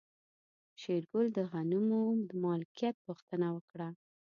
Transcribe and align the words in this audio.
شېرګل 0.81 1.25
د 1.33 1.39
غنمو 1.51 2.03
د 2.27 2.29
مالکيت 2.43 2.95
پوښتنه 3.05 3.47
وکړه. 3.55 3.87